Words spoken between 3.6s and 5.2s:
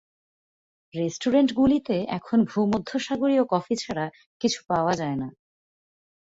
ছাড়া কিছু পাওয়া যায়